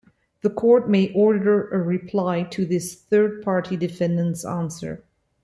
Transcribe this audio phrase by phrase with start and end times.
[0.41, 5.03] The court may order a reply to this third-party defendant's answer.